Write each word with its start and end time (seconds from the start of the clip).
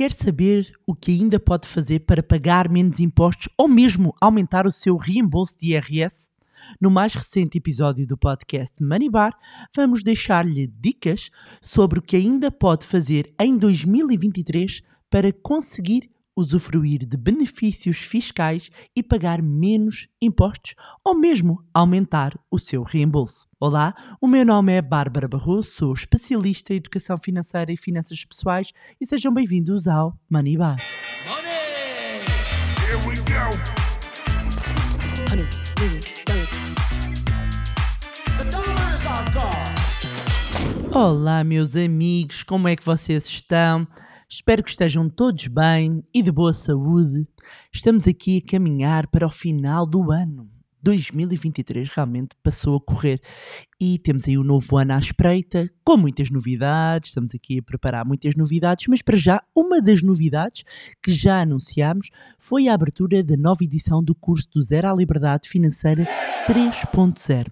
Quer 0.00 0.12
saber 0.12 0.72
o 0.86 0.94
que 0.94 1.10
ainda 1.10 1.38
pode 1.38 1.68
fazer 1.68 2.00
para 2.06 2.22
pagar 2.22 2.70
menos 2.70 3.00
impostos 3.00 3.50
ou 3.54 3.68
mesmo 3.68 4.14
aumentar 4.18 4.66
o 4.66 4.72
seu 4.72 4.96
reembolso 4.96 5.58
de 5.60 5.74
IRS? 5.74 6.30
No 6.80 6.90
mais 6.90 7.12
recente 7.12 7.58
episódio 7.58 8.06
do 8.06 8.16
podcast 8.16 8.74
Money 8.82 9.10
Bar, 9.10 9.36
vamos 9.76 10.02
deixar-lhe 10.02 10.66
dicas 10.66 11.30
sobre 11.60 11.98
o 11.98 12.02
que 12.02 12.16
ainda 12.16 12.50
pode 12.50 12.86
fazer 12.86 13.30
em 13.38 13.58
2023 13.58 14.80
para 15.10 15.34
conseguir 15.34 16.10
usufruir 16.36 17.06
de 17.06 17.16
benefícios 17.16 17.98
fiscais 17.98 18.70
e 18.94 19.02
pagar 19.02 19.42
menos 19.42 20.08
impostos 20.20 20.74
ou 21.04 21.14
mesmo 21.14 21.64
aumentar 21.72 22.38
o 22.50 22.58
seu 22.58 22.82
reembolso. 22.82 23.46
Olá, 23.58 23.94
o 24.20 24.26
meu 24.26 24.44
nome 24.44 24.72
é 24.72 24.82
Bárbara 24.82 25.28
Barroso, 25.28 25.70
sou 25.70 25.92
especialista 25.92 26.72
em 26.72 26.76
educação 26.76 27.18
financeira 27.18 27.72
e 27.72 27.76
finanças 27.76 28.24
pessoais 28.24 28.72
e 29.00 29.06
sejam 29.06 29.32
bem-vindos 29.32 29.86
ao 29.86 30.18
Money 30.30 30.56
Bar. 30.56 30.76
Money! 31.28 31.50
Here 32.86 32.96
we 33.06 33.16
go. 33.16 33.80
Honey, 35.30 35.46
Olá, 40.92 41.44
meus 41.44 41.76
amigos, 41.76 42.42
como 42.42 42.66
é 42.66 42.74
que 42.74 42.84
vocês 42.84 43.24
estão? 43.24 43.86
Espero 44.32 44.62
que 44.62 44.70
estejam 44.70 45.08
todos 45.10 45.48
bem 45.48 46.04
e 46.14 46.22
de 46.22 46.30
boa 46.30 46.52
saúde. 46.52 47.26
Estamos 47.72 48.06
aqui 48.06 48.38
a 48.38 48.48
caminhar 48.48 49.08
para 49.08 49.26
o 49.26 49.28
final 49.28 49.84
do 49.84 50.12
ano. 50.12 50.48
2023 50.80 51.90
realmente 51.90 52.36
passou 52.40 52.76
a 52.76 52.80
correr 52.80 53.20
e 53.80 53.98
temos 53.98 54.28
aí 54.28 54.38
o 54.38 54.42
um 54.42 54.44
novo 54.44 54.78
ano 54.78 54.92
à 54.92 54.98
espreita, 55.00 55.68
com 55.84 55.96
muitas 55.96 56.30
novidades. 56.30 57.10
Estamos 57.10 57.34
aqui 57.34 57.58
a 57.58 57.62
preparar 57.62 58.06
muitas 58.06 58.36
novidades, 58.36 58.86
mas 58.86 59.02
para 59.02 59.16
já, 59.16 59.42
uma 59.52 59.82
das 59.82 60.00
novidades 60.00 60.62
que 61.02 61.12
já 61.12 61.40
anunciámos 61.40 62.10
foi 62.38 62.68
a 62.68 62.74
abertura 62.74 63.24
da 63.24 63.36
nova 63.36 63.64
edição 63.64 64.00
do 64.00 64.14
curso 64.14 64.48
do 64.54 64.62
Zero 64.62 64.88
à 64.88 64.94
Liberdade 64.94 65.48
Financeira 65.48 66.06
3.0. 66.46 67.48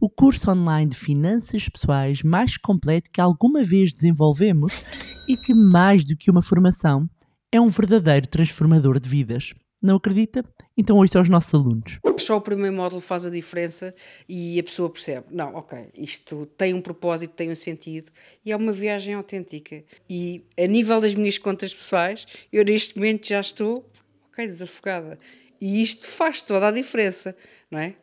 O 0.00 0.10
curso 0.10 0.50
online 0.50 0.90
de 0.90 0.96
finanças 0.96 1.68
pessoais 1.68 2.20
mais 2.24 2.56
completo 2.56 3.12
que 3.12 3.20
alguma 3.20 3.62
vez 3.62 3.94
desenvolvemos 3.94 4.84
e 5.28 5.36
que, 5.36 5.52
mais 5.52 6.04
do 6.04 6.16
que 6.16 6.30
uma 6.30 6.42
formação, 6.42 7.08
é 7.50 7.60
um 7.60 7.68
verdadeiro 7.68 8.26
transformador 8.26 9.00
de 9.00 9.08
vidas. 9.08 9.52
Não 9.82 9.96
acredita? 9.96 10.44
Então 10.76 10.96
ouça 10.96 11.18
aos 11.18 11.28
nossos 11.28 11.52
alunos. 11.52 11.98
Só 12.18 12.36
o 12.36 12.40
primeiro 12.40 12.74
módulo 12.74 13.00
faz 13.00 13.26
a 13.26 13.30
diferença 13.30 13.94
e 14.28 14.58
a 14.58 14.62
pessoa 14.62 14.90
percebe. 14.90 15.26
Não, 15.30 15.54
ok, 15.54 15.90
isto 15.94 16.46
tem 16.56 16.72
um 16.72 16.80
propósito, 16.80 17.34
tem 17.34 17.50
um 17.50 17.54
sentido 17.54 18.10
e 18.44 18.52
é 18.52 18.56
uma 18.56 18.72
viagem 18.72 19.14
autêntica. 19.14 19.84
E 20.08 20.44
a 20.58 20.66
nível 20.66 21.00
das 21.00 21.14
minhas 21.14 21.38
contas 21.38 21.74
pessoais, 21.74 22.26
eu 22.52 22.64
neste 22.64 22.96
momento 22.96 23.28
já 23.28 23.40
estou, 23.40 23.88
ok, 24.32 24.46
desafogada. 24.46 25.18
E 25.60 25.82
isto 25.82 26.06
faz 26.06 26.42
toda 26.42 26.68
a 26.68 26.70
diferença, 26.70 27.36
não 27.70 27.78
é? 27.78 27.94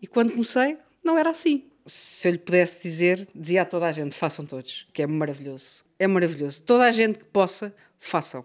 E 0.00 0.06
quando 0.06 0.32
comecei, 0.32 0.76
não 1.02 1.18
era 1.18 1.30
assim. 1.30 1.64
Se 1.86 2.28
eu 2.28 2.32
lhe 2.32 2.38
pudesse 2.38 2.82
dizer, 2.82 3.26
dizia 3.34 3.62
a 3.62 3.64
toda 3.64 3.86
a 3.86 3.92
gente: 3.92 4.14
façam 4.14 4.44
todos, 4.44 4.86
que 4.92 5.02
é 5.02 5.06
maravilhoso. 5.06 5.84
É 5.98 6.06
maravilhoso. 6.06 6.62
Toda 6.62 6.84
a 6.84 6.92
gente 6.92 7.18
que 7.18 7.24
possa, 7.24 7.74
façam 7.98 8.44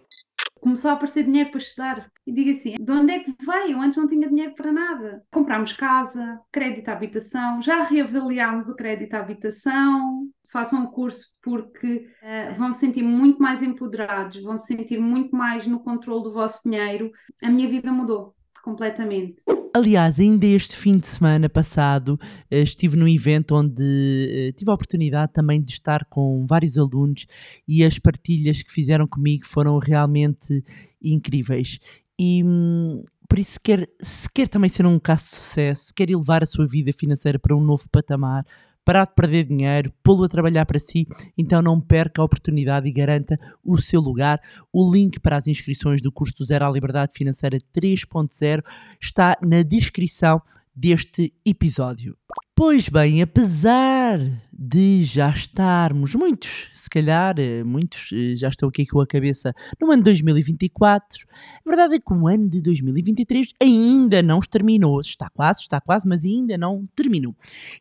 começou 0.59 0.91
a 0.91 0.93
aparecer 0.93 1.23
dinheiro 1.23 1.49
para 1.49 1.59
estudar. 1.59 2.11
E 2.25 2.31
digo 2.31 2.57
assim: 2.57 2.75
de 2.79 2.91
onde 2.91 3.13
é 3.13 3.19
que 3.19 3.33
veio? 3.41 3.81
Antes 3.81 3.97
não 3.97 4.07
tinha 4.07 4.27
dinheiro 4.27 4.53
para 4.55 4.71
nada. 4.71 5.23
Comprámos 5.31 5.73
casa, 5.73 6.39
crédito 6.51 6.89
à 6.89 6.93
habitação, 6.93 7.61
já 7.61 7.83
reavaliámos 7.83 8.69
o 8.69 8.75
crédito 8.75 9.13
à 9.13 9.19
habitação. 9.19 10.27
Façam 10.51 10.83
o 10.83 10.91
curso 10.91 11.27
porque 11.43 12.09
uh, 12.23 12.55
vão 12.55 12.73
se 12.73 12.79
sentir 12.79 13.03
muito 13.03 13.39
mais 13.39 13.61
empoderados, 13.61 14.41
vão 14.41 14.57
se 14.57 14.65
sentir 14.65 14.99
muito 14.99 15.35
mais 15.35 15.67
no 15.67 15.79
controle 15.79 16.23
do 16.23 16.33
vosso 16.33 16.61
dinheiro. 16.65 17.11
A 17.43 17.49
minha 17.49 17.69
vida 17.69 17.91
mudou 17.91 18.35
completamente. 18.63 19.43
Aliás, 19.71 20.19
ainda 20.19 20.47
este 20.47 20.75
fim 20.75 20.97
de 20.97 21.07
semana 21.07 21.47
passado 21.47 22.19
eh, 22.49 22.61
estive 22.61 22.97
num 22.97 23.07
evento 23.07 23.55
onde 23.55 24.49
eh, 24.49 24.51
tive 24.53 24.71
a 24.71 24.73
oportunidade 24.73 25.31
também 25.31 25.61
de 25.61 25.71
estar 25.71 26.05
com 26.05 26.45
vários 26.49 26.75
alunos 26.75 27.27
e 27.67 27.83
as 27.83 27.99
partilhas 27.99 28.63
que 28.63 28.71
fizeram 28.71 29.07
comigo 29.07 29.45
foram 29.45 29.77
realmente 29.77 30.63
incríveis. 31.01 31.79
E 32.19 32.43
hum, 32.43 33.03
por 33.29 33.37
isso, 33.37 33.51
se 33.53 33.59
quer, 33.59 33.87
se 34.01 34.27
quer 34.33 34.47
também 34.47 34.69
ser 34.71 34.87
um 34.87 34.99
caso 34.99 35.25
de 35.25 35.35
sucesso, 35.35 35.85
se 35.85 35.93
quer 35.93 36.09
elevar 36.09 36.43
a 36.43 36.47
sua 36.47 36.65
vida 36.65 36.91
financeira 36.91 37.37
para 37.37 37.55
um 37.55 37.61
novo 37.61 37.87
patamar, 37.91 38.43
parar 38.89 39.05
de 39.05 39.13
perder 39.13 39.43
dinheiro, 39.43 39.93
pô-lo 40.01 40.23
a 40.23 40.27
trabalhar 40.27 40.65
para 40.65 40.79
si, 40.79 41.05
então 41.37 41.61
não 41.61 41.79
perca 41.79 42.23
a 42.23 42.25
oportunidade 42.25 42.87
e 42.87 42.91
garanta 42.91 43.39
o 43.63 43.77
seu 43.77 44.01
lugar. 44.01 44.41
O 44.73 44.91
link 44.91 45.19
para 45.19 45.37
as 45.37 45.45
inscrições 45.45 46.01
do 46.01 46.11
curso 46.11 46.35
do 46.35 46.43
Zero 46.43 46.65
à 46.65 46.71
Liberdade 46.71 47.13
Financeira 47.13 47.59
3.0 47.71 48.63
está 48.99 49.37
na 49.43 49.61
descrição 49.61 50.41
deste 50.75 51.31
episódio. 51.45 52.17
Pois 52.59 52.89
bem, 52.89 53.21
apesar 53.21 54.19
de 54.51 55.01
já 55.05 55.29
estarmos, 55.29 56.13
muitos, 56.13 56.69
se 56.73 56.89
calhar, 56.89 57.39
eh, 57.39 57.63
muitos 57.63 58.09
eh, 58.11 58.35
já 58.35 58.49
estão 58.49 58.67
aqui 58.67 58.85
com 58.85 58.99
a 58.99 59.07
cabeça 59.07 59.53
no 59.79 59.89
ano 59.89 60.03
de 60.03 60.11
2024, 60.11 61.25
a 61.65 61.69
verdade 61.69 61.95
é 61.95 61.99
que 61.99 62.13
o 62.13 62.27
ano 62.27 62.49
de 62.49 62.61
2023 62.61 63.53
ainda 63.61 64.21
não 64.21 64.41
terminou. 64.41 64.99
Está 64.99 65.29
quase, 65.29 65.61
está 65.61 65.79
quase, 65.79 66.05
mas 66.05 66.25
ainda 66.25 66.57
não 66.57 66.85
terminou. 66.93 67.33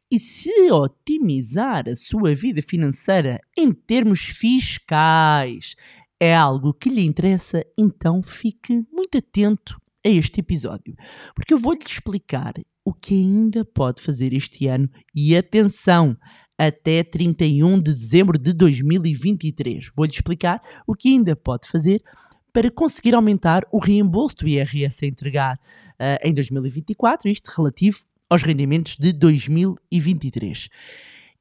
E 0.08 0.20
se 0.20 0.70
otimizar 0.70 1.88
a 1.88 1.96
sua 1.96 2.32
vida 2.32 2.62
financeira 2.62 3.40
em 3.58 3.72
termos 3.72 4.20
fiscais 4.20 5.74
é 6.20 6.36
algo 6.36 6.72
que 6.72 6.88
lhe 6.88 7.04
interessa, 7.04 7.64
então 7.76 8.22
fique 8.22 8.86
muito 8.92 9.18
atento 9.18 9.76
a 10.06 10.08
este 10.08 10.38
episódio, 10.38 10.94
porque 11.34 11.52
eu 11.52 11.58
vou-lhe 11.58 11.84
explicar 11.84 12.54
o 12.88 12.92
que 12.94 13.12
ainda 13.12 13.66
pode 13.66 14.00
fazer 14.00 14.32
este 14.32 14.66
ano 14.66 14.88
e 15.14 15.36
atenção, 15.36 16.16
até 16.56 17.04
31 17.04 17.78
de 17.78 17.92
dezembro 17.92 18.38
de 18.38 18.54
2023. 18.54 19.90
Vou-lhe 19.94 20.10
explicar 20.10 20.58
o 20.86 20.94
que 20.94 21.10
ainda 21.10 21.36
pode 21.36 21.68
fazer 21.68 22.02
para 22.50 22.70
conseguir 22.70 23.14
aumentar 23.14 23.62
o 23.70 23.78
reembolso 23.78 24.36
do 24.36 24.48
IRS 24.48 25.04
a 25.04 25.06
entregar 25.06 25.56
uh, 25.56 26.26
em 26.26 26.32
2024, 26.32 27.28
isto 27.28 27.48
relativo 27.54 27.98
aos 28.30 28.42
rendimentos 28.42 28.96
de 28.96 29.12
2023. 29.12 30.70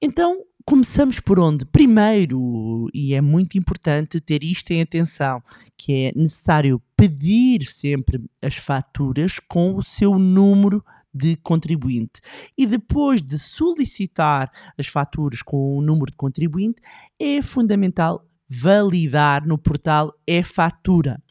Então, 0.02 0.44
começamos 0.66 1.22
por 1.22 1.40
onde? 1.40 1.64
Primeiro, 1.64 2.90
e 2.94 3.14
é 3.14 3.22
muito 3.22 3.58
importante 3.58 4.20
ter 4.20 4.44
isto 4.44 4.72
em 4.72 4.82
atenção, 4.82 5.42
que 5.78 6.08
é 6.08 6.12
necessário 6.14 6.82
pedir 6.98 7.66
sempre 7.66 8.22
as 8.42 8.58
faturas 8.58 9.40
com 9.40 9.76
o 9.78 9.82
seu 9.82 10.20
número 10.20 10.84
de 11.18 11.36
contribuinte. 11.38 12.22
E 12.58 12.66
depois 12.66 13.22
de 13.22 13.40
solicitar 13.40 14.52
as 14.78 14.88
faturas 14.88 15.42
com 15.42 15.78
o 15.78 15.82
número 15.82 16.12
de 16.12 16.18
contribuinte, 16.18 16.82
é 17.20 17.42
fundamental 17.42 18.24
validar 18.50 19.46
no 19.46 19.58
portal 19.58 20.14
e-fatura. 20.26 21.22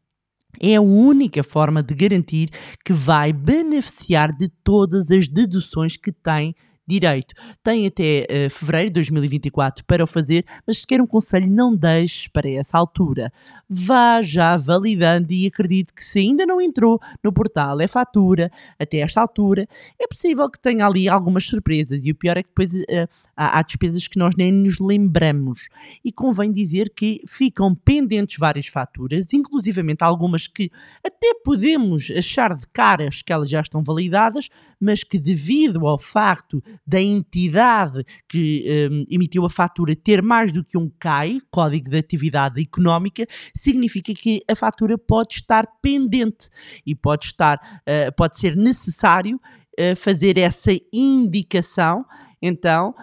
É 0.61 0.77
a 0.77 0.81
única 0.81 1.43
forma 1.43 1.83
de 1.83 1.95
garantir 1.95 2.51
que 2.85 2.93
vai 2.93 3.33
beneficiar 3.33 4.35
de 4.35 4.49
todas 4.49 5.11
as 5.11 5.29
deduções 5.29 5.97
que 5.97 6.11
tem 6.11 6.55
direito. 6.87 7.35
Tem 7.63 7.87
até 7.87 8.27
uh, 8.31 8.51
fevereiro 8.51 8.89
de 8.89 8.95
2024 8.95 9.85
para 9.85 10.05
o 10.05 10.07
fazer, 10.07 10.45
mas 10.67 10.79
se 10.79 10.87
quer 10.87 11.01
um 11.01 11.07
conselho, 11.07 11.51
não 11.51 11.75
deixe 11.75 12.31
para 12.31 12.49
essa 12.49 12.79
altura. 12.79 13.33
Vá 13.69 14.23
já 14.23 14.57
validando 14.57 15.33
e 15.33 15.47
acredito 15.47 15.93
que 15.93 16.05
se 16.05 16.21
ainda 16.21 16.47
não 16.47 16.61
entrou 16.61 17.01
no 17.23 17.33
portal 17.33 17.81
é 17.81 17.89
fatura 17.89 18.51
até 18.79 18.99
esta 18.99 19.21
altura, 19.21 19.67
é 20.01 20.07
possível 20.07 20.49
que 20.49 20.61
tenha 20.61 20.87
ali 20.87 21.09
algumas 21.09 21.47
surpresas 21.47 22.01
e 22.05 22.13
o 22.13 22.15
pior 22.15 22.37
é 22.37 22.43
que 22.43 22.49
depois 22.49 22.73
uh, 22.73 23.09
há, 23.37 23.59
há 23.59 23.63
despesas 23.63 24.09
que 24.09 24.19
nós 24.19 24.35
nem 24.37 24.51
nos 24.53 24.79
lembramos. 24.79 25.69
E 26.05 26.11
convém 26.11 26.53
dizer 26.53 26.93
que 26.95 27.21
ficam 27.27 27.75
pendentes 27.75 28.37
várias 28.39 28.67
faturas, 28.67 29.33
inclusivamente 29.33 30.03
algumas 30.03 30.47
que 30.47 30.71
até 31.05 31.35
podemos 31.45 32.11
achar 32.11 32.57
de 32.57 32.67
caras 32.73 33.21
que 33.21 33.33
elas 33.33 33.51
já 33.51 33.61
estão 33.61 33.83
validadas, 33.83 34.49
mas 34.81 35.05
que 35.05 35.19
devido 35.19 35.87
ao 35.87 35.99
facto 35.99 36.63
da 36.87 37.01
entidade 37.01 38.05
que 38.29 38.89
um, 38.91 39.05
emitiu 39.11 39.45
a 39.45 39.51
fatura 39.51 39.95
ter 39.95 40.23
mais 40.23 40.53
do 40.53 40.65
que 40.65 40.79
um 40.79 40.91
CAI, 40.99 41.41
Código 41.51 41.91
de 41.91 41.99
Atividade 41.99 42.61
Económica, 42.61 43.27
significa 43.57 44.15
que 44.15 44.43
a 44.49 44.55
fatura 44.55 44.97
pode 44.99 45.35
estar 45.35 45.67
pendente 45.81 46.49
e 46.87 46.95
pode 46.95 47.27
estar, 47.27 47.59
uh, 47.83 48.15
pode 48.17 48.39
ser 48.39 48.57
necessário 48.57 49.37
uh, 49.37 49.97
fazer 49.97 50.39
essa 50.39 50.73
indicação 50.93 52.05
então 52.41 52.95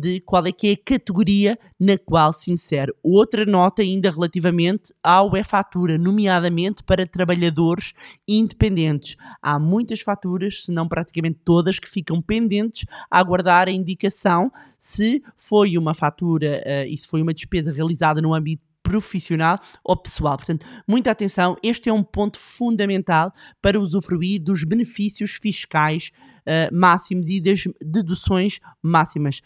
de 0.00 0.20
qual 0.20 0.44
é 0.46 0.52
que 0.52 0.68
é 0.68 0.72
a 0.72 0.84
categoria 0.84 1.58
na 1.78 1.96
qual 1.96 2.32
se 2.32 2.50
insere. 2.50 2.92
Outra 3.02 3.46
nota 3.46 3.82
ainda 3.82 4.10
relativamente 4.10 4.92
ao 5.02 5.34
e-fatura, 5.36 5.96
nomeadamente 5.96 6.82
para 6.82 7.06
trabalhadores 7.06 7.92
independentes. 8.26 9.16
Há 9.40 9.58
muitas 9.58 10.00
faturas, 10.00 10.64
se 10.64 10.72
não 10.72 10.88
praticamente 10.88 11.40
todas, 11.44 11.78
que 11.78 11.88
ficam 11.88 12.20
pendentes 12.20 12.84
a 13.10 13.18
aguardar 13.18 13.68
a 13.68 13.72
indicação 13.72 14.50
se 14.78 15.22
foi 15.36 15.76
uma 15.76 15.94
fatura 15.94 16.62
uh, 16.66 16.88
e 16.88 16.96
se 16.96 17.06
foi 17.06 17.22
uma 17.22 17.34
despesa 17.34 17.70
realizada 17.70 18.20
no 18.20 18.34
âmbito 18.34 18.69
profissional 18.82 19.58
ou 19.84 19.96
pessoal. 19.96 20.36
Portanto, 20.36 20.66
muita 20.86 21.10
atenção, 21.10 21.56
este 21.62 21.88
é 21.88 21.92
um 21.92 22.02
ponto 22.02 22.38
fundamental 22.38 23.32
para 23.60 23.80
usufruir 23.80 24.42
dos 24.42 24.64
benefícios 24.64 25.38
fiscais 25.40 26.10
uh, 26.40 26.74
máximos 26.74 27.28
e 27.28 27.40
das 27.40 27.64
deduções 27.80 28.60
máximas. 28.82 29.40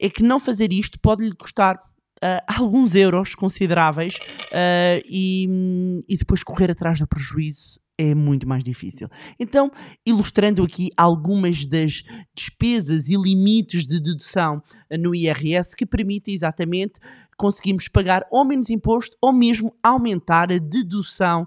É 0.00 0.08
que 0.08 0.22
não 0.22 0.38
fazer 0.38 0.72
isto 0.72 0.98
pode 1.00 1.24
lhe 1.24 1.34
custar 1.34 1.76
uh, 1.76 2.42
alguns 2.46 2.94
euros 2.94 3.34
consideráveis 3.34 4.14
uh, 4.14 5.02
e, 5.04 6.02
e 6.08 6.16
depois 6.16 6.42
correr 6.42 6.70
atrás 6.70 6.98
do 6.98 7.06
prejuízo 7.06 7.80
é 7.98 8.14
muito 8.14 8.48
mais 8.48 8.62
difícil. 8.62 9.08
Então, 9.38 9.70
ilustrando 10.06 10.62
aqui 10.62 10.90
algumas 10.96 11.66
das 11.66 12.04
despesas 12.34 13.08
e 13.08 13.16
limites 13.16 13.86
de 13.86 14.00
dedução 14.00 14.62
no 15.00 15.12
IRS 15.14 15.74
que 15.74 15.84
permitem 15.84 16.32
exatamente 16.32 17.00
conseguirmos 17.36 17.88
pagar 17.88 18.24
ou 18.30 18.44
menos 18.44 18.70
imposto 18.70 19.16
ou 19.20 19.32
mesmo 19.32 19.74
aumentar 19.82 20.52
a 20.52 20.58
dedução, 20.58 21.46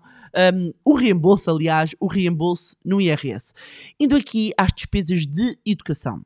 um, 0.54 0.74
o 0.84 0.94
reembolso, 0.94 1.50
aliás, 1.50 1.96
o 2.00 2.08
reembolso 2.08 2.76
no 2.84 3.00
IRS. 3.00 3.54
Indo 4.00 4.16
aqui 4.16 4.52
às 4.58 4.72
despesas 4.74 5.26
de 5.26 5.58
educação. 5.66 6.22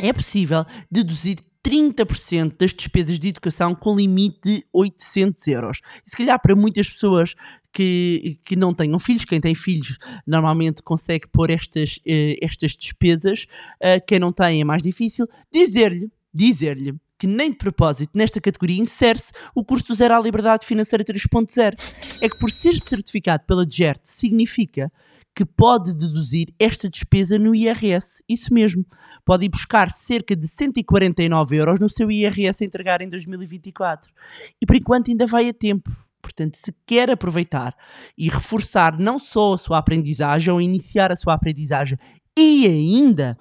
É 0.00 0.12
possível 0.12 0.64
deduzir 0.90 1.38
30% 1.68 2.56
das 2.58 2.72
despesas 2.72 3.18
de 3.18 3.28
educação 3.28 3.74
com 3.74 3.94
limite 3.94 4.38
de 4.42 4.64
800 4.72 5.46
euros. 5.48 5.80
E 6.06 6.10
se 6.10 6.16
calhar 6.16 6.40
para 6.40 6.56
muitas 6.56 6.88
pessoas 6.88 7.34
que, 7.70 8.40
que 8.42 8.56
não 8.56 8.72
tenham 8.72 8.98
filhos, 8.98 9.26
quem 9.26 9.38
tem 9.38 9.54
filhos 9.54 9.98
normalmente 10.26 10.82
consegue 10.82 11.28
pôr 11.28 11.50
estas, 11.50 11.98
uh, 11.98 12.38
estas 12.40 12.74
despesas, 12.74 13.46
uh, 13.82 14.02
quem 14.06 14.18
não 14.18 14.32
tem 14.32 14.62
é 14.62 14.64
mais 14.64 14.82
difícil, 14.82 15.26
dizer-lhe, 15.52 16.10
dizer-lhe 16.32 16.94
que 17.18 17.26
nem 17.26 17.50
de 17.50 17.58
propósito 17.58 18.16
nesta 18.16 18.40
categoria 18.40 18.80
insere-se 18.80 19.32
o 19.54 19.62
curso 19.62 19.88
do 19.88 19.94
Zero 19.94 20.14
à 20.14 20.20
Liberdade 20.20 20.64
Financeira 20.64 21.04
3.0. 21.04 21.74
É 22.22 22.28
que 22.28 22.38
por 22.38 22.50
ser 22.50 22.78
certificado 22.78 23.44
pela 23.44 23.66
DGERT 23.66 24.00
significa 24.04 24.90
que 25.38 25.44
pode 25.44 25.94
deduzir 25.94 26.52
esta 26.58 26.90
despesa 26.90 27.38
no 27.38 27.54
IRS. 27.54 28.24
Isso 28.28 28.52
mesmo. 28.52 28.84
Pode 29.24 29.44
ir 29.44 29.48
buscar 29.48 29.88
cerca 29.92 30.34
de 30.34 30.48
149 30.48 31.54
euros 31.54 31.78
no 31.78 31.88
seu 31.88 32.10
IRS 32.10 32.60
a 32.60 32.66
entregar 32.66 33.00
em 33.02 33.08
2024. 33.08 34.12
E 34.60 34.66
por 34.66 34.74
enquanto 34.74 35.12
ainda 35.12 35.28
vai 35.28 35.48
a 35.48 35.54
tempo. 35.54 35.96
Portanto, 36.20 36.56
se 36.56 36.74
quer 36.84 37.08
aproveitar 37.08 37.72
e 38.18 38.28
reforçar 38.28 38.98
não 38.98 39.16
só 39.16 39.54
a 39.54 39.58
sua 39.58 39.78
aprendizagem 39.78 40.52
ou 40.52 40.60
iniciar 40.60 41.12
a 41.12 41.16
sua 41.16 41.34
aprendizagem 41.34 41.96
e 42.36 42.66
ainda 42.66 43.38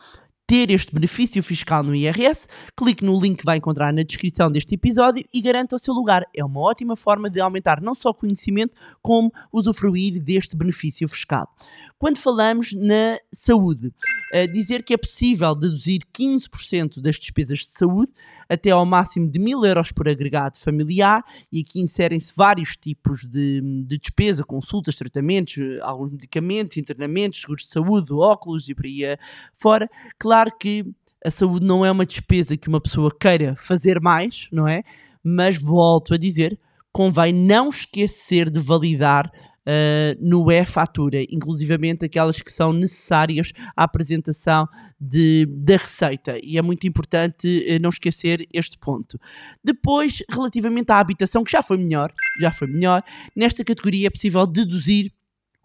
ter 0.48 0.72
este 0.72 0.96
benefício 0.96 1.44
fiscal 1.44 1.84
no 1.84 1.94
IRS, 1.94 2.48
clique 2.76 3.04
no 3.04 3.20
link 3.20 3.40
que 3.40 3.46
vai 3.46 3.58
encontrar 3.58 3.92
na 3.92 4.02
descrição 4.02 4.50
deste 4.50 4.76
episódio 4.76 5.26
e 5.34 5.42
garanta 5.42 5.76
o 5.76 5.80
seu 5.80 5.94
lugar. 5.94 6.26
É 6.34 6.44
uma 6.44 6.62
ótima 6.62 6.96
forma 6.96 7.30
de 7.30 7.42
aumentar 7.42 7.82
não 7.82 7.94
só 7.94 8.12
o 8.12 8.14
conhecimento, 8.14 8.76
como 9.02 9.30
usufruir 9.52 10.24
deste 10.24 10.56
benefício 10.56 11.06
fiscal. 11.10 11.54
Quando 12.00 12.18
falamos 12.18 12.72
na 12.72 13.20
saúde, 13.34 13.88
uh, 13.88 14.52
dizer 14.54 14.84
que 14.84 14.94
é 14.94 14.98
possível 14.98 15.54
deduzir 15.54 16.00
15% 16.18 17.02
das 17.02 17.18
despesas 17.18 17.60
de 17.60 17.72
saúde 17.72 18.14
até 18.48 18.70
ao 18.70 18.86
máximo 18.86 19.30
de 19.30 19.40
1000 19.40 19.66
euros 19.66 19.92
por 19.92 20.08
agregado 20.08 20.58
familiar, 20.58 21.22
e 21.52 21.60
aqui 21.60 21.82
inserem-se 21.82 22.34
vários 22.34 22.78
tipos 22.78 23.26
de, 23.26 23.62
de 23.86 23.98
despesa, 23.98 24.42
consultas, 24.46 24.96
tratamentos, 24.96 25.58
alguns 25.82 26.12
medicamentos, 26.12 26.78
internamentos, 26.78 27.42
seguros 27.42 27.64
de 27.64 27.72
saúde, 27.72 28.14
óculos 28.14 28.70
e 28.70 28.74
por 28.74 28.86
aí 28.86 29.18
fora. 29.58 29.90
Claro 30.18 30.37
Claro 30.38 30.52
que 30.56 30.86
a 31.26 31.32
saúde 31.32 31.66
não 31.66 31.84
é 31.84 31.90
uma 31.90 32.06
despesa 32.06 32.56
que 32.56 32.68
uma 32.68 32.80
pessoa 32.80 33.10
queira 33.10 33.56
fazer 33.58 34.00
mais, 34.00 34.48
não 34.52 34.68
é? 34.68 34.84
Mas 35.24 35.58
volto 35.58 36.14
a 36.14 36.18
dizer, 36.18 36.60
convém 36.92 37.34
não 37.34 37.70
esquecer 37.70 38.48
de 38.48 38.60
validar 38.60 39.32
Uh, 39.70 40.16
no 40.22 40.50
e-fatura, 40.50 41.24
inclusivamente 41.24 42.06
aquelas 42.06 42.42
que 42.42 42.54
são 42.54 42.72
necessárias 42.72 43.52
à 43.76 43.84
apresentação 43.84 44.66
de, 44.98 45.46
da 45.46 45.76
receita. 45.76 46.38
E 46.42 46.58
é 46.58 46.62
muito 46.62 46.88
importante 46.88 47.66
uh, 47.70 47.82
não 47.82 47.90
esquecer 47.90 48.48
este 48.54 48.78
ponto. 48.78 49.20
Depois, 49.62 50.24
relativamente 50.32 50.90
à 50.90 51.00
habitação, 51.00 51.44
que 51.44 51.52
já 51.52 51.62
foi 51.62 51.76
melhor, 51.76 52.14
já 52.40 52.50
foi 52.50 52.70
melhor, 52.70 53.04
nesta 53.36 53.62
categoria 53.66 54.08
é 54.08 54.10
possível 54.10 54.48
deduzir 54.48 55.12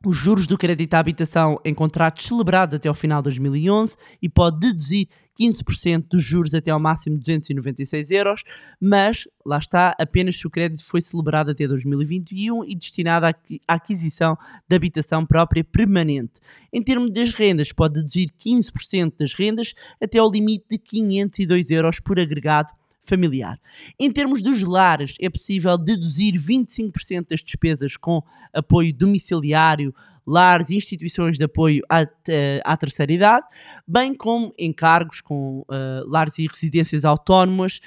os 0.04 0.16
juros 0.16 0.46
do 0.46 0.58
crédito 0.58 0.94
à 0.94 0.98
habitação 0.98 1.60
em 1.64 1.74
contratos 1.74 2.26
celebrados 2.26 2.74
até 2.74 2.88
ao 2.88 2.94
final 2.94 3.20
de 3.20 3.24
2011 3.24 3.96
e 4.20 4.28
pode 4.28 4.58
deduzir 4.60 5.08
15% 5.38 6.08
dos 6.10 6.22
juros 6.22 6.54
até 6.54 6.70
ao 6.70 6.78
máximo 6.78 7.16
de 7.16 7.22
296 7.22 8.10
euros, 8.10 8.42
mas 8.80 9.26
lá 9.44 9.58
está, 9.58 9.94
apenas 9.98 10.36
se 10.38 10.46
o 10.46 10.50
crédito 10.50 10.84
foi 10.84 11.00
celebrado 11.00 11.50
até 11.50 11.66
2021 11.66 12.64
e 12.64 12.74
destinado 12.74 13.26
à 13.26 13.34
aquisição 13.66 14.36
de 14.68 14.76
habitação 14.76 15.24
própria 15.24 15.64
permanente. 15.64 16.40
Em 16.72 16.82
termos 16.82 17.10
das 17.10 17.30
rendas, 17.30 17.72
pode 17.72 17.94
deduzir 17.94 18.28
15% 18.38 19.14
das 19.18 19.32
rendas 19.34 19.74
até 20.00 20.18
ao 20.18 20.30
limite 20.30 20.66
de 20.70 20.78
502 20.78 21.70
euros 21.70 21.98
por 21.98 22.20
agregado 22.20 22.72
familiar. 23.02 23.60
Em 23.98 24.10
termos 24.10 24.42
dos 24.42 24.62
lares, 24.62 25.16
é 25.20 25.28
possível 25.28 25.76
deduzir 25.76 26.34
25% 26.34 27.28
das 27.28 27.40
despesas 27.40 27.96
com 27.96 28.22
apoio 28.52 28.94
domiciliário, 28.94 29.94
lares 30.26 30.70
e 30.70 30.76
instituições 30.76 31.36
de 31.36 31.44
apoio 31.44 31.82
à, 31.88 32.06
à, 32.64 32.76
terceira 32.76 33.12
idade, 33.12 33.46
bem 33.86 34.14
como 34.14 34.54
encargos 34.58 35.20
com 35.20 35.60
uh, 35.60 36.08
lares 36.08 36.38
e 36.38 36.46
residências 36.46 37.04
autónomas, 37.04 37.80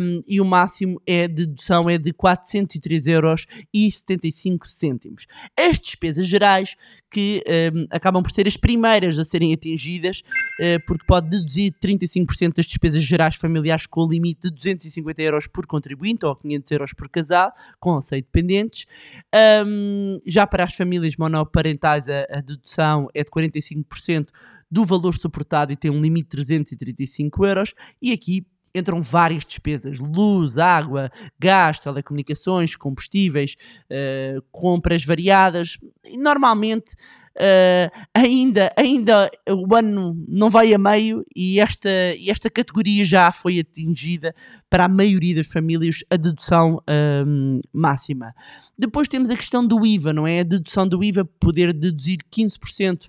um, 0.00 0.22
e 0.26 0.40
o 0.40 0.44
máximo 0.44 1.00
é 1.06 1.26
de 1.26 1.46
dedução 1.46 1.88
é 1.88 1.98
de 1.98 2.12
403 2.12 3.06
euros 3.06 3.46
e 3.72 3.90
75 3.90 4.68
cêntimos. 4.68 5.26
As 5.58 5.78
despesas 5.78 6.26
gerais, 6.26 6.76
que 7.12 7.42
um, 7.74 7.86
acabam 7.90 8.22
por 8.22 8.32
ser 8.32 8.48
as 8.48 8.56
primeiras 8.56 9.18
a 9.18 9.24
serem 9.24 9.52
atingidas, 9.52 10.22
uh, 10.60 10.84
porque 10.86 11.04
pode 11.06 11.30
deduzir 11.30 11.72
35% 11.74 12.56
das 12.56 12.66
despesas 12.66 13.02
gerais 13.02 13.36
familiares 13.36 13.86
com 13.86 14.02
o 14.02 14.08
limite 14.08 14.42
de 14.42 14.50
250 14.50 15.22
euros 15.22 15.46
por 15.46 15.66
contribuinte 15.66 16.24
ou 16.24 16.34
500 16.34 16.72
euros 16.72 16.92
por 16.92 17.08
casal, 17.08 17.52
com 17.78 17.96
aceito 17.96 18.26
dependentes. 18.26 18.86
Um, 19.66 20.18
já 20.26 20.46
para 20.46 20.64
as 20.64 20.74
famílias 20.74 21.16
monoparentais, 21.16 21.82
parentais 21.82 22.08
a, 22.08 22.38
a 22.38 22.40
dedução 22.40 23.08
é 23.14 23.22
de 23.22 23.30
45% 23.30 24.28
do 24.70 24.84
valor 24.84 25.14
suportado 25.14 25.72
e 25.72 25.76
tem 25.76 25.90
um 25.90 26.00
limite 26.00 26.36
de 26.36 26.44
335 26.44 27.46
euros. 27.46 27.74
E 28.00 28.12
aqui 28.12 28.46
entram 28.74 29.02
várias 29.02 29.44
despesas: 29.44 29.98
luz, 29.98 30.58
água, 30.58 31.10
gás, 31.38 31.78
telecomunicações, 31.78 32.76
combustíveis, 32.76 33.56
uh, 33.90 34.42
compras 34.50 35.04
variadas. 35.04 35.78
E 36.04 36.16
normalmente 36.16 36.94
Uh, 37.34 37.88
ainda, 38.12 38.70
ainda 38.76 39.30
o 39.48 39.74
ano 39.74 40.14
não 40.28 40.50
vai 40.50 40.74
a 40.74 40.78
meio 40.78 41.24
e 41.34 41.58
esta, 41.58 41.88
esta 42.28 42.50
categoria 42.50 43.06
já 43.06 43.32
foi 43.32 43.58
atingida 43.58 44.34
para 44.68 44.84
a 44.84 44.88
maioria 44.88 45.36
das 45.36 45.46
famílias 45.46 46.04
a 46.10 46.16
dedução 46.16 46.76
uh, 46.76 47.60
máxima. 47.72 48.34
Depois 48.78 49.08
temos 49.08 49.30
a 49.30 49.36
questão 49.36 49.66
do 49.66 49.84
IVA, 49.84 50.12
não 50.12 50.26
é? 50.26 50.40
A 50.40 50.44
dedução 50.44 50.86
do 50.86 51.02
IVA, 51.02 51.24
poder 51.40 51.72
deduzir 51.72 52.18
15% 52.30 53.08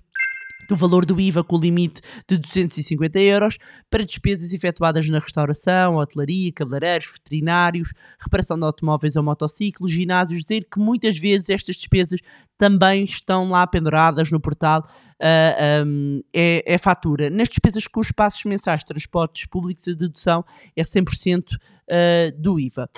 do 0.68 0.76
valor 0.76 1.04
do 1.04 1.20
IVA 1.20 1.44
com 1.44 1.56
o 1.56 1.60
limite 1.60 2.00
de 2.28 2.38
250 2.38 3.18
euros 3.20 3.58
para 3.90 4.04
despesas 4.04 4.52
efetuadas 4.52 5.08
na 5.08 5.18
restauração, 5.18 5.96
hotelaria, 5.96 6.52
cabeleireiros, 6.52 7.10
veterinários, 7.12 7.92
reparação 8.18 8.58
de 8.58 8.64
automóveis 8.64 9.16
ou 9.16 9.22
motociclos, 9.22 9.92
ginásios, 9.92 10.44
dizer 10.44 10.66
que 10.70 10.78
muitas 10.78 11.18
vezes 11.18 11.50
estas 11.50 11.76
despesas 11.76 12.20
também 12.56 13.04
estão 13.04 13.48
lá 13.48 13.66
penduradas 13.66 14.30
no 14.30 14.40
portal 14.40 14.80
uh, 14.80 14.84
ah, 15.20 15.84
um, 15.84 16.22
é, 16.32 16.74
é, 16.74 16.78
fatura. 16.78 17.30
Nas 17.30 17.48
despesas 17.48 17.86
com 17.86 18.00
os 18.00 18.12
mensais 18.44 18.84
transportes 18.84 19.46
públicos, 19.46 19.86
a 19.88 19.92
dedução 19.92 20.44
é 20.76 20.82
100% 20.82 21.40
uh, 21.40 21.58
ah, 21.90 22.32
do 22.38 22.58
IVA. 22.60 22.88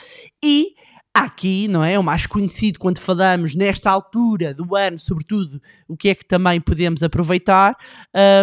E 0.42 0.74
aqui, 1.16 1.66
não 1.66 1.82
é? 1.82 1.98
O 1.98 2.02
mais 2.02 2.26
conhecido 2.26 2.78
quando 2.78 2.98
falamos 2.98 3.54
nesta 3.54 3.90
altura 3.90 4.52
do 4.52 4.76
ano, 4.76 4.98
sobretudo, 4.98 5.60
o 5.88 5.96
que 5.96 6.10
é 6.10 6.14
que 6.14 6.24
também 6.24 6.60
podemos 6.60 7.02
aproveitar, 7.02 7.74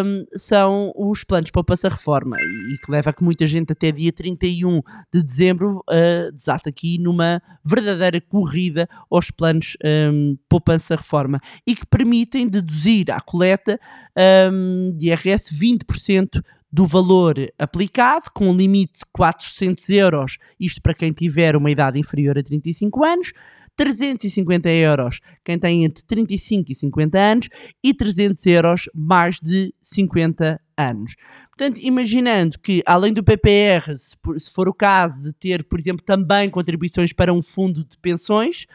um, 0.04 0.26
são 0.36 0.92
os 0.96 1.24
planos 1.24 1.52
poupança 1.52 1.88
reforma 1.88 2.38
e 2.42 2.78
que 2.78 2.92
leva 2.92 3.12
a 3.12 3.14
que 3.14 3.24
muita 3.24 3.46
gente 3.46 3.72
até 3.72 3.92
dia 3.92 4.12
31 4.12 4.82
de 5.14 5.22
dezembro 5.22 5.84
uh, 5.90 6.32
desata 6.32 6.70
aqui 6.70 6.98
numa 6.98 7.42
verdadeira 7.64 8.20
corrida 8.20 8.90
aos 9.10 9.30
planos 9.30 9.78
um, 9.84 10.36
poupança 10.50 10.96
reforma 10.96 11.40
e 11.68 11.76
que 11.76 11.86
permitem 11.86 12.48
deduzir 12.48 13.12
à 13.12 13.20
coleta 13.20 13.80
um, 14.52 14.92
de 14.96 15.10
IRS 15.10 15.54
20% 15.54 16.42
do 16.74 16.88
valor 16.88 17.36
aplicado, 17.60 18.32
com 18.34 18.50
um 18.50 18.58
limite 18.58 18.94
de 18.94 19.06
400 19.14 19.90
euros, 19.90 20.40
isto 20.60 20.82
para 20.82 20.96
quem 20.96 21.14
tiver 21.14 21.56
uma 21.56 21.70
idade 21.70 22.00
inferior 22.00 22.36
a 22.36 22.42
35 22.42 23.06
anos, 23.06 23.32
350 23.76 24.70
euros 24.70 25.20
quem 25.44 25.58
tem 25.58 25.84
entre 25.84 26.04
35 26.04 26.72
e 26.72 26.76
50 26.76 27.20
anos 27.20 27.50
e 27.84 27.94
300 27.94 28.46
euros 28.46 28.90
mais 28.94 29.40
de 29.42 29.74
50 29.82 30.60
anos. 30.78 31.16
Portanto, 31.50 31.80
imaginando 31.82 32.58
que, 32.60 32.82
além 32.86 33.14
do 33.14 33.24
PPR, 33.24 33.96
se 34.38 34.52
for 34.52 34.68
o 34.68 34.74
caso 34.74 35.22
de 35.22 35.34
ter, 35.34 35.64
por 35.64 35.80
exemplo, 35.80 36.04
também 36.04 36.50
contribuições 36.50 37.14
para 37.14 37.32
um 37.32 37.44
fundo 37.44 37.84
de 37.84 37.98
pensões, 38.00 38.66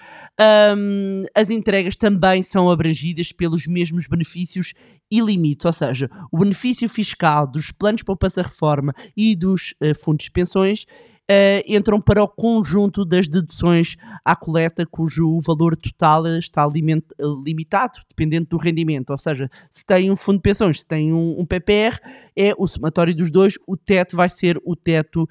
um, 0.76 1.24
as 1.34 1.50
entregas 1.50 1.96
também 1.96 2.42
são 2.42 2.70
abrangidas 2.70 3.32
pelos 3.32 3.66
mesmos 3.66 4.06
benefícios 4.06 4.74
e 5.10 5.20
limites, 5.20 5.64
ou 5.64 5.72
seja, 5.72 6.08
o 6.30 6.38
benefício 6.38 6.88
fiscal 6.88 7.46
dos 7.46 7.72
planos 7.72 8.02
poupança-reforma 8.02 8.94
e 9.16 9.34
dos 9.34 9.74
uh, 9.82 9.94
fundos 9.94 10.26
de 10.26 10.30
pensões 10.30 10.86
uh, 11.30 11.62
entram 11.66 12.00
para 12.00 12.22
o 12.22 12.28
conjunto 12.28 13.04
das 13.04 13.28
deduções 13.28 13.96
à 14.24 14.34
coleta, 14.34 14.86
cujo 14.86 15.38
valor 15.40 15.76
total 15.76 16.26
está 16.38 16.66
limitado, 16.66 18.00
dependendo 18.08 18.48
do 18.48 18.56
rendimento. 18.56 19.10
Ou 19.10 19.18
seja, 19.18 19.48
se 19.70 19.84
tem 19.84 20.10
um 20.10 20.16
fundo 20.16 20.36
de 20.36 20.42
pensões, 20.42 20.80
se 20.80 20.86
tem 20.86 21.12
um, 21.12 21.40
um 21.40 21.46
PPR, 21.46 21.98
é 22.36 22.52
o 22.56 22.66
somatório 22.66 23.14
dos 23.14 23.30
dois, 23.30 23.54
o 23.66 23.76
teto 23.76 24.16
vai 24.16 24.28
ser 24.28 24.60
o 24.64 24.74
teto 24.74 25.28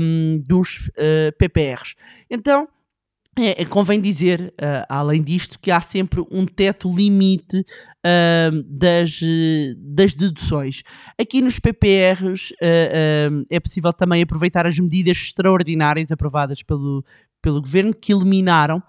um, 0.00 0.42
dos 0.46 0.88
uh, 0.88 1.32
PPRs. 1.38 1.94
Então, 2.30 2.68
é, 3.40 3.64
convém 3.64 4.00
dizer, 4.00 4.54
uh, 4.60 4.84
além 4.88 5.22
disto, 5.22 5.58
que 5.60 5.70
há 5.70 5.80
sempre 5.80 6.24
um 6.30 6.46
teto 6.46 6.94
limite 6.94 7.58
uh, 7.58 8.62
das, 8.66 9.20
das 9.76 10.14
deduções. 10.14 10.82
Aqui 11.20 11.40
nos 11.40 11.58
PPRs 11.58 12.50
uh, 12.52 13.46
é 13.50 13.60
possível 13.60 13.92
também 13.92 14.22
aproveitar 14.22 14.66
as 14.66 14.78
medidas 14.78 15.16
extraordinárias 15.16 16.10
aprovadas 16.10 16.62
pelo, 16.62 17.04
pelo 17.42 17.60
governo 17.60 17.94
que 17.94 18.12
eliminaram 18.12 18.82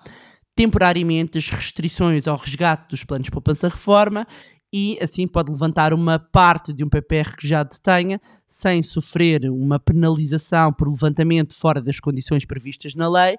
temporariamente 0.56 1.38
as 1.38 1.50
restrições 1.50 2.27
ao 2.27 2.36
resgate 2.36 2.89
dos 2.89 3.06
planos 3.06 3.25
de 3.25 3.32
poupança-reforma 3.32 4.27
e 4.72 4.98
assim 5.02 5.28
pode 5.28 5.52
levantar 5.52 5.94
uma 5.94 6.20
parte 6.20 6.72
de 6.72 6.84
um 6.84 6.90
PPR 6.90 7.36
que 7.36 7.48
já 7.48 7.64
detenha 7.64 8.22
sem 8.48 8.84
sofrer 8.84 9.50
uma 9.50 9.80
penalização 9.80 10.72
por 10.72 10.88
levantamento 10.88 11.56
fora 11.56 11.82
das 11.82 12.00
condições 12.00 12.46
previstas 12.46 12.94
na 12.96 13.10
lei, 13.10 13.38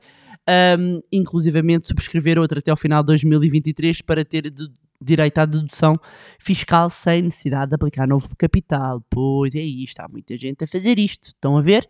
um, 0.79 1.01
inclusivamente 1.13 1.89
subscrever 1.89 2.39
outra 2.39 2.59
até 2.59 2.71
ao 2.71 2.77
final 2.77 3.03
de 3.03 3.09
2023 3.09 4.03
para 4.03 4.25
ter 4.25 4.51
de, 4.51 4.69
direito 5.01 5.39
à 5.39 5.47
dedução 5.47 5.97
fiscal 6.39 6.91
sem 6.91 7.23
necessidade 7.23 7.71
de 7.71 7.75
aplicar 7.77 8.07
novo 8.07 8.29
capital. 8.37 9.03
Pois 9.09 9.55
é 9.55 9.61
isto, 9.61 10.01
há 10.01 10.09
muita 10.09 10.37
gente 10.37 10.65
a 10.65 10.67
fazer 10.67 10.99
isto. 10.99 11.29
Estão 11.29 11.57
a 11.57 11.61
ver? 11.61 11.89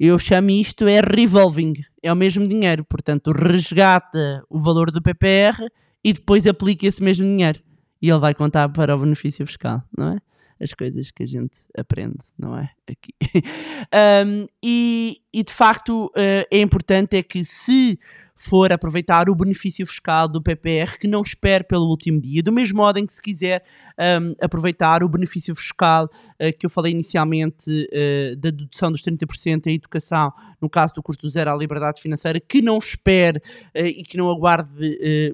Eu 0.00 0.18
chamo 0.18 0.50
isto 0.50 0.88
é 0.88 1.00
revolving, 1.00 1.74
é 2.02 2.10
o 2.10 2.16
mesmo 2.16 2.48
dinheiro, 2.48 2.82
portanto 2.82 3.30
resgata 3.30 4.42
o 4.48 4.58
valor 4.58 4.90
do 4.90 5.02
PPR 5.02 5.68
e 6.02 6.14
depois 6.14 6.46
aplica 6.46 6.86
esse 6.86 7.02
mesmo 7.02 7.26
dinheiro 7.26 7.60
e 8.00 8.08
ele 8.08 8.18
vai 8.18 8.34
contar 8.34 8.68
para 8.68 8.94
o 8.94 8.98
benefício 8.98 9.46
fiscal, 9.46 9.82
não 9.96 10.12
é? 10.12 10.18
As 10.60 10.74
coisas 10.74 11.10
que 11.12 11.22
a 11.22 11.26
gente 11.26 11.60
aprende, 11.76 12.18
não 12.36 12.56
é? 12.56 12.70
Aqui. 12.88 13.14
um, 14.26 14.46
e, 14.62 15.18
e, 15.32 15.44
de 15.44 15.52
facto 15.52 16.06
uh, 16.06 16.46
é 16.50 16.60
importante 16.60 17.16
é 17.16 17.22
que 17.22 17.44
se 17.44 17.98
for 18.38 18.72
aproveitar 18.72 19.28
o 19.28 19.34
benefício 19.34 19.84
fiscal 19.84 20.28
do 20.28 20.40
PPR, 20.40 20.96
que 20.96 21.08
não 21.08 21.22
espere 21.22 21.64
pelo 21.64 21.88
último 21.88 22.20
dia. 22.20 22.40
Do 22.40 22.52
mesmo 22.52 22.76
modo 22.76 22.96
em 23.00 23.04
que 23.04 23.12
se 23.12 23.20
quiser 23.20 23.64
um, 23.98 24.32
aproveitar 24.40 25.02
o 25.02 25.08
benefício 25.08 25.52
fiscal 25.56 26.04
uh, 26.04 26.56
que 26.56 26.64
eu 26.64 26.70
falei 26.70 26.92
inicialmente 26.92 27.68
uh, 27.68 28.36
da 28.36 28.50
dedução 28.50 28.92
dos 28.92 29.02
30% 29.02 29.66
à 29.66 29.72
educação, 29.72 30.32
no 30.62 30.70
caso 30.70 30.94
do 30.94 31.02
custo 31.02 31.28
zero 31.28 31.50
à 31.50 31.56
liberdade 31.56 32.00
financeira, 32.00 32.38
que 32.38 32.62
não 32.62 32.78
espere 32.78 33.38
uh, 33.38 33.84
e 33.84 34.04
que 34.04 34.16
não 34.16 34.30
aguarde 34.30 34.68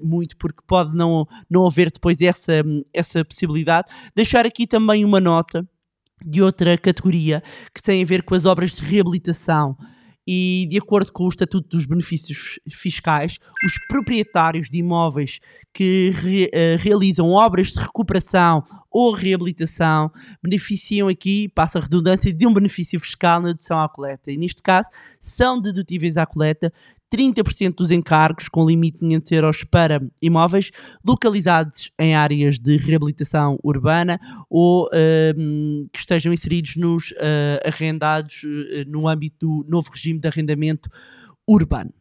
muito, 0.03 0.35
porque 0.37 0.61
pode 0.65 0.97
não, 0.97 1.27
não 1.47 1.67
haver 1.67 1.91
depois 1.91 2.19
essa, 2.21 2.63
essa 2.91 3.23
possibilidade. 3.23 3.87
Deixar 4.15 4.47
aqui 4.47 4.65
também 4.65 5.05
uma 5.05 5.19
nota 5.19 5.63
de 6.25 6.41
outra 6.41 6.75
categoria 6.75 7.43
que 7.71 7.83
tem 7.83 8.01
a 8.01 8.05
ver 8.05 8.23
com 8.23 8.33
as 8.33 8.45
obras 8.45 8.71
de 8.71 8.83
reabilitação 8.83 9.77
e, 10.27 10.67
de 10.69 10.77
acordo 10.77 11.11
com 11.11 11.25
o 11.25 11.29
Estatuto 11.29 11.69
dos 11.69 11.85
Benefícios 11.85 12.59
Fiscais, 12.69 13.37
os 13.63 13.73
proprietários 13.87 14.69
de 14.69 14.79
imóveis 14.79 15.39
que 15.73 16.09
re, 16.11 16.45
uh, 16.45 16.77
realizam 16.79 17.29
obras 17.29 17.73
de 17.73 17.79
recuperação 17.79 18.63
ou 18.89 19.13
reabilitação 19.13 20.09
beneficiam 20.41 21.07
aqui, 21.07 21.49
passa 21.49 21.79
a 21.79 21.81
redundância, 21.81 22.33
de 22.33 22.47
um 22.47 22.53
benefício 22.53 22.99
fiscal 22.99 23.41
na 23.41 23.49
dedução 23.49 23.79
à 23.79 23.89
coleta. 23.89 24.31
E 24.31 24.37
neste 24.37 24.63
caso, 24.63 24.89
são 25.21 25.59
dedutíveis 25.59 26.17
à 26.17 26.25
coleta 26.25 26.71
30% 27.15 27.75
dos 27.75 27.91
encargos, 27.91 28.49
com 28.49 28.67
limite 28.67 28.95
de 28.95 28.99
500 28.99 29.31
euros 29.31 29.63
para 29.63 30.01
imóveis 30.21 30.71
localizados 31.05 31.91
em 31.97 32.15
áreas 32.15 32.59
de 32.59 32.77
reabilitação 32.77 33.57
urbana 33.63 34.19
ou 34.49 34.87
uh, 34.87 35.89
que 35.93 35.99
estejam 35.99 36.33
inseridos 36.33 36.75
nos 36.75 37.11
uh, 37.11 37.65
arrendados 37.65 38.43
uh, 38.43 38.89
no 38.89 39.07
âmbito 39.07 39.63
do 39.63 39.65
novo 39.69 39.89
regime 39.91 40.19
de 40.19 40.27
arrendamento 40.27 40.89
urbano. 41.47 41.93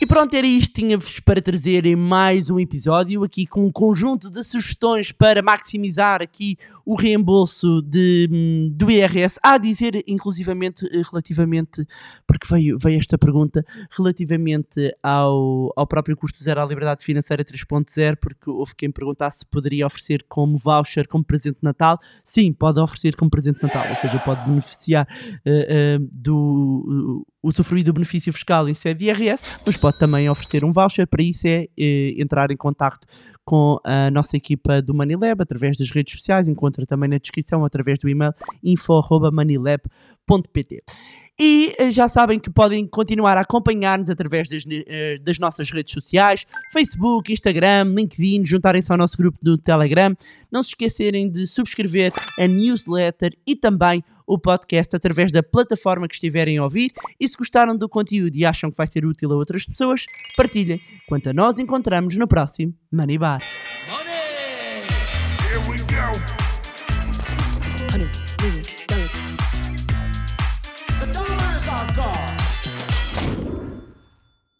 E 0.00 0.06
pronto, 0.06 0.32
era 0.32 0.46
isto. 0.46 0.74
Tinha-vos 0.74 1.18
para 1.18 1.42
trazer 1.42 1.84
em 1.84 1.96
mais 1.96 2.50
um 2.50 2.60
episódio 2.60 3.24
aqui 3.24 3.44
com 3.44 3.66
um 3.66 3.72
conjunto 3.72 4.30
de 4.30 4.44
sugestões 4.44 5.10
para 5.10 5.42
maximizar 5.42 6.22
aqui 6.22 6.56
o 6.86 6.94
reembolso 6.94 7.82
de, 7.82 8.28
hum, 8.30 8.70
do 8.72 8.88
IRS. 8.88 9.40
Há 9.42 9.54
a 9.54 9.58
dizer, 9.58 10.04
inclusivamente, 10.06 10.86
eh, 10.86 11.02
relativamente, 11.10 11.84
porque 12.28 12.46
veio, 12.48 12.78
veio 12.78 12.96
esta 12.96 13.18
pergunta, 13.18 13.64
relativamente 13.90 14.94
ao, 15.02 15.72
ao 15.76 15.86
próprio 15.86 16.16
custo 16.16 16.44
zero 16.44 16.62
à 16.62 16.64
liberdade 16.64 17.04
financeira 17.04 17.44
3.0, 17.44 18.16
porque 18.20 18.48
houve 18.48 18.76
quem 18.76 18.92
perguntasse 18.92 19.40
se 19.40 19.46
poderia 19.46 19.84
oferecer 19.84 20.24
como 20.28 20.56
voucher, 20.56 21.08
como 21.08 21.24
presente 21.24 21.56
de 21.56 21.64
Natal. 21.64 21.98
Sim, 22.22 22.52
pode 22.52 22.78
oferecer 22.78 23.16
como 23.16 23.30
presente 23.30 23.56
de 23.56 23.64
Natal, 23.64 23.84
ou 23.90 23.96
seja, 23.96 24.18
pode 24.20 24.48
beneficiar 24.48 25.08
uh, 25.44 26.00
uh, 26.00 26.08
do. 26.12 27.24
Uh, 27.24 27.37
usufruir 27.42 27.84
do 27.84 27.92
benefício 27.92 28.32
fiscal 28.32 28.68
em 28.68 28.74
sede 28.74 29.00
de 29.00 29.06
IRS, 29.06 29.42
mas 29.64 29.76
pode 29.76 29.98
também 29.98 30.28
oferecer 30.28 30.64
um 30.64 30.70
voucher. 30.70 31.06
Para 31.06 31.22
isso 31.22 31.46
é, 31.46 31.66
é 31.78 32.20
entrar 32.20 32.50
em 32.50 32.56
contato 32.56 33.06
com 33.44 33.78
a 33.84 34.10
nossa 34.10 34.36
equipa 34.36 34.82
do 34.82 34.94
Manilab 34.94 35.42
através 35.42 35.76
das 35.76 35.90
redes 35.90 36.18
sociais, 36.18 36.48
encontra 36.48 36.84
também 36.84 37.08
na 37.08 37.18
descrição 37.18 37.64
através 37.64 37.98
do 37.98 38.08
e-mail 38.08 38.34
info.manilab.pt. 38.62 40.82
E 41.40 41.72
eh, 41.78 41.92
já 41.92 42.08
sabem 42.08 42.40
que 42.40 42.50
podem 42.50 42.84
continuar 42.84 43.36
a 43.36 43.42
acompanhar-nos 43.42 44.10
através 44.10 44.48
das, 44.48 44.64
eh, 44.68 45.18
das, 45.18 45.38
nossas 45.38 45.70
redes 45.70 45.94
sociais, 45.94 46.44
Facebook, 46.72 47.32
Instagram, 47.32 47.94
LinkedIn, 47.96 48.44
juntarem-se 48.44 48.90
ao 48.90 48.98
nosso 48.98 49.16
grupo 49.16 49.38
do 49.40 49.56
Telegram. 49.56 50.16
Não 50.50 50.64
se 50.64 50.70
esquecerem 50.70 51.30
de 51.30 51.46
subscrever 51.46 52.12
a 52.40 52.48
newsletter 52.48 53.38
e 53.46 53.54
também 53.54 54.02
o 54.17 54.17
podcast 54.36 54.96
através 54.96 55.30
da 55.30 55.44
plataforma 55.44 56.08
que 56.08 56.14
estiverem 56.14 56.58
a 56.58 56.64
ouvir. 56.64 56.90
E 57.20 57.28
se 57.28 57.36
gostaram 57.36 57.76
do 57.76 57.88
conteúdo 57.88 58.34
e 58.34 58.44
acham 58.44 58.68
que 58.68 58.76
vai 58.76 58.88
ser 58.88 59.06
útil 59.06 59.32
a 59.32 59.36
outras 59.36 59.64
pessoas, 59.64 60.06
partilhem. 60.36 60.80
Quanto 61.06 61.30
a 61.30 61.32
nós, 61.32 61.60
encontramos 61.60 62.16
no 62.16 62.26
próximo 62.26 62.74
Money 62.90 63.18
Bar. 63.18 63.40